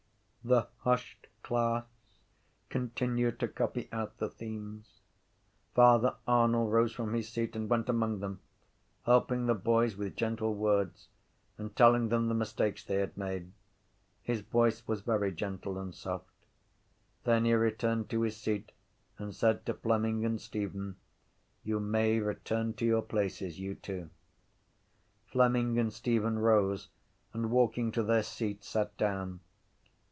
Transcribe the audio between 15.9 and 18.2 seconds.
soft. Then he returned